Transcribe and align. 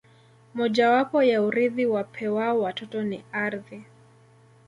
Mojawapo 0.53 1.23
ya 1.23 1.41
urithi 1.41 1.85
wapewao 1.85 2.59
watoto 2.61 3.03
ni 3.03 3.23
ardhi 3.31 3.83